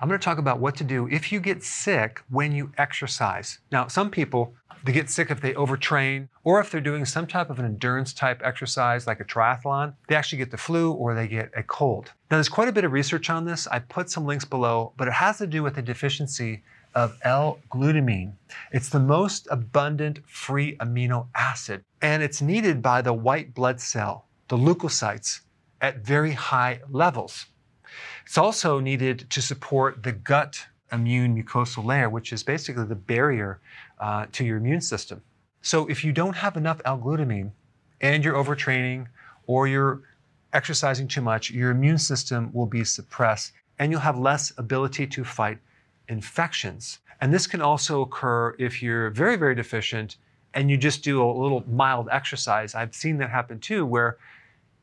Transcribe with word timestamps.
I'm 0.00 0.08
going 0.08 0.18
to 0.18 0.24
talk 0.24 0.38
about 0.38 0.60
what 0.60 0.76
to 0.76 0.84
do 0.84 1.08
if 1.08 1.32
you 1.32 1.40
get 1.40 1.62
sick 1.62 2.20
when 2.28 2.52
you 2.52 2.72
exercise. 2.78 3.58
Now, 3.70 3.86
some 3.88 4.10
people 4.10 4.54
they 4.84 4.92
get 4.92 5.08
sick 5.08 5.30
if 5.30 5.40
they 5.40 5.54
overtrain 5.54 6.28
or 6.42 6.60
if 6.60 6.70
they're 6.70 6.80
doing 6.80 7.06
some 7.06 7.26
type 7.26 7.48
of 7.48 7.58
an 7.58 7.64
endurance 7.64 8.12
type 8.12 8.42
exercise 8.44 9.06
like 9.06 9.18
a 9.18 9.24
triathlon, 9.24 9.94
they 10.08 10.14
actually 10.14 10.38
get 10.38 10.50
the 10.50 10.58
flu 10.58 10.92
or 10.92 11.14
they 11.14 11.26
get 11.26 11.50
a 11.56 11.62
cold. 11.62 12.12
Now, 12.30 12.36
there's 12.36 12.50
quite 12.50 12.68
a 12.68 12.72
bit 12.72 12.84
of 12.84 12.92
research 12.92 13.30
on 13.30 13.46
this. 13.46 13.66
I 13.68 13.78
put 13.78 14.10
some 14.10 14.26
links 14.26 14.44
below, 14.44 14.92
but 14.98 15.08
it 15.08 15.14
has 15.14 15.38
to 15.38 15.46
do 15.46 15.62
with 15.62 15.74
the 15.74 15.82
deficiency 15.82 16.62
of 16.94 17.18
L-glutamine. 17.22 18.34
It's 18.72 18.90
the 18.90 19.00
most 19.00 19.48
abundant 19.50 20.20
free 20.28 20.76
amino 20.76 21.28
acid, 21.34 21.82
and 22.02 22.22
it's 22.22 22.42
needed 22.42 22.82
by 22.82 23.00
the 23.00 23.12
white 23.12 23.54
blood 23.54 23.80
cell, 23.80 24.26
the 24.48 24.58
leukocytes, 24.58 25.40
at 25.80 26.04
very 26.04 26.32
high 26.32 26.80
levels. 26.90 27.46
It's 28.26 28.38
also 28.38 28.80
needed 28.80 29.28
to 29.30 29.42
support 29.42 30.02
the 30.02 30.12
gut 30.12 30.66
immune 30.92 31.40
mucosal 31.40 31.84
layer, 31.84 32.08
which 32.08 32.32
is 32.32 32.42
basically 32.42 32.84
the 32.84 32.94
barrier 32.94 33.60
uh, 33.98 34.26
to 34.32 34.44
your 34.44 34.56
immune 34.56 34.80
system. 34.80 35.22
So 35.62 35.86
if 35.86 36.04
you 36.04 36.12
don't 36.12 36.36
have 36.36 36.56
enough 36.56 36.80
L-glutamine 36.84 37.50
and 38.00 38.24
you're 38.24 38.34
overtraining 38.34 39.06
or 39.46 39.66
you're 39.66 40.02
exercising 40.52 41.08
too 41.08 41.20
much, 41.20 41.50
your 41.50 41.70
immune 41.70 41.98
system 41.98 42.50
will 42.52 42.66
be 42.66 42.84
suppressed 42.84 43.52
and 43.78 43.90
you'll 43.90 44.00
have 44.00 44.18
less 44.18 44.52
ability 44.56 45.06
to 45.08 45.24
fight 45.24 45.58
infections. 46.08 47.00
And 47.20 47.32
this 47.32 47.46
can 47.46 47.60
also 47.60 48.02
occur 48.02 48.54
if 48.58 48.82
you're 48.82 49.10
very, 49.10 49.36
very 49.36 49.54
deficient 49.54 50.16
and 50.54 50.70
you 50.70 50.76
just 50.76 51.02
do 51.02 51.22
a 51.22 51.26
little 51.26 51.64
mild 51.68 52.08
exercise. 52.10 52.74
I've 52.74 52.94
seen 52.94 53.18
that 53.18 53.30
happen 53.30 53.58
too, 53.58 53.84
where 53.84 54.18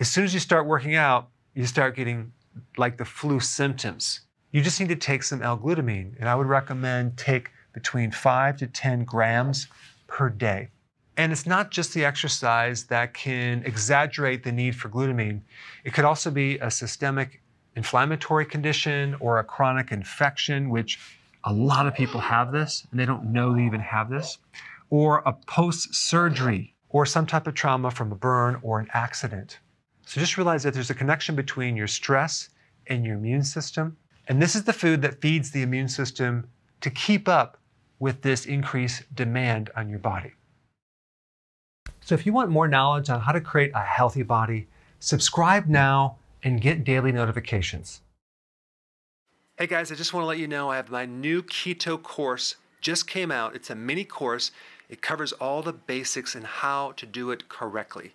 as 0.00 0.10
soon 0.10 0.24
as 0.24 0.34
you 0.34 0.40
start 0.40 0.66
working 0.66 0.96
out, 0.96 1.28
you 1.54 1.66
start 1.66 1.94
getting 1.94 2.32
like 2.76 2.98
the 2.98 3.04
flu 3.04 3.40
symptoms. 3.40 4.20
You 4.52 4.62
just 4.62 4.80
need 4.80 4.88
to 4.88 4.96
take 4.96 5.22
some 5.22 5.42
L-glutamine. 5.42 6.14
And 6.18 6.28
I 6.28 6.34
would 6.34 6.46
recommend 6.46 7.16
take 7.16 7.50
between 7.72 8.10
5 8.10 8.56
to 8.58 8.66
10 8.66 9.04
grams 9.04 9.68
per 10.06 10.28
day. 10.28 10.68
And 11.16 11.32
it's 11.32 11.46
not 11.46 11.70
just 11.70 11.92
the 11.92 12.04
exercise 12.04 12.84
that 12.84 13.14
can 13.14 13.62
exaggerate 13.64 14.42
the 14.42 14.52
need 14.52 14.74
for 14.74 14.88
glutamine. 14.88 15.40
It 15.84 15.92
could 15.92 16.04
also 16.04 16.30
be 16.30 16.58
a 16.58 16.70
systemic 16.70 17.42
inflammatory 17.76 18.46
condition 18.46 19.16
or 19.20 19.38
a 19.38 19.44
chronic 19.44 19.92
infection, 19.92 20.70
which 20.70 20.98
a 21.44 21.52
lot 21.52 21.86
of 21.86 21.94
people 21.94 22.20
have 22.20 22.52
this 22.52 22.86
and 22.90 22.98
they 22.98 23.06
don't 23.06 23.32
know 23.32 23.54
they 23.54 23.64
even 23.64 23.80
have 23.80 24.10
this, 24.10 24.38
or 24.88 25.22
a 25.26 25.32
post 25.32 25.94
surgery 25.94 26.74
or 26.88 27.06
some 27.06 27.26
type 27.26 27.46
of 27.46 27.54
trauma 27.54 27.90
from 27.90 28.10
a 28.12 28.16
burn 28.16 28.58
or 28.62 28.80
an 28.80 28.88
accident. 28.92 29.58
So 30.10 30.20
just 30.20 30.36
realize 30.36 30.64
that 30.64 30.74
there's 30.74 30.90
a 30.90 30.94
connection 30.94 31.36
between 31.36 31.76
your 31.76 31.86
stress 31.86 32.48
and 32.88 33.04
your 33.04 33.14
immune 33.14 33.44
system. 33.44 33.96
And 34.26 34.42
this 34.42 34.56
is 34.56 34.64
the 34.64 34.72
food 34.72 35.02
that 35.02 35.20
feeds 35.20 35.52
the 35.52 35.62
immune 35.62 35.86
system 35.86 36.48
to 36.80 36.90
keep 36.90 37.28
up 37.28 37.58
with 38.00 38.22
this 38.22 38.44
increased 38.44 39.04
demand 39.14 39.70
on 39.76 39.88
your 39.88 40.00
body. 40.00 40.32
So 42.00 42.16
if 42.16 42.26
you 42.26 42.32
want 42.32 42.50
more 42.50 42.66
knowledge 42.66 43.08
on 43.08 43.20
how 43.20 43.30
to 43.30 43.40
create 43.40 43.70
a 43.72 43.82
healthy 43.82 44.24
body, 44.24 44.66
subscribe 44.98 45.68
now 45.68 46.16
and 46.42 46.60
get 46.60 46.82
daily 46.82 47.12
notifications. 47.12 48.00
Hey 49.58 49.68
guys, 49.68 49.92
I 49.92 49.94
just 49.94 50.12
want 50.12 50.24
to 50.24 50.26
let 50.26 50.38
you 50.38 50.48
know 50.48 50.70
I 50.70 50.76
have 50.76 50.90
my 50.90 51.06
new 51.06 51.40
keto 51.40 52.02
course 52.02 52.56
just 52.80 53.06
came 53.06 53.30
out. 53.30 53.54
It's 53.54 53.70
a 53.70 53.76
mini 53.76 54.02
course. 54.02 54.50
It 54.88 55.02
covers 55.02 55.30
all 55.34 55.62
the 55.62 55.72
basics 55.72 56.34
and 56.34 56.44
how 56.44 56.94
to 56.96 57.06
do 57.06 57.30
it 57.30 57.48
correctly. 57.48 58.14